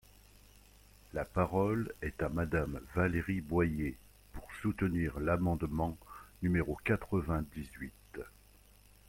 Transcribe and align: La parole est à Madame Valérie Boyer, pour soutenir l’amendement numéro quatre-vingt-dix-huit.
La 1.13 1.25
parole 1.25 1.93
est 2.01 2.23
à 2.23 2.29
Madame 2.29 2.81
Valérie 2.95 3.39
Boyer, 3.41 3.95
pour 4.33 4.51
soutenir 4.59 5.19
l’amendement 5.19 5.95
numéro 6.41 6.75
quatre-vingt-dix-huit. 6.83 7.93